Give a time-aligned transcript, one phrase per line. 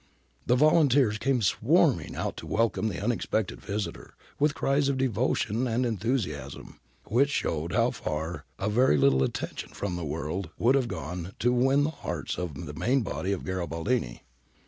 [0.47, 5.67] The volunteers came swarming out to welcome the unex pected visitor, with cries of devotion
[5.67, 10.73] and enthusiasm which showed how far a very little attention from the official world would
[10.73, 14.23] have gone to win the hearts of the main body of Garibaldini.